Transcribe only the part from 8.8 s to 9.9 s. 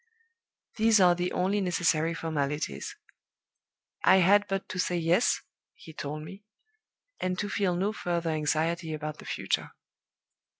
about the future.